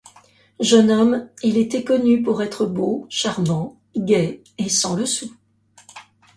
[0.59, 5.31] Jeune homme, il était connu pour être beau, charmant, gai et sans le sou.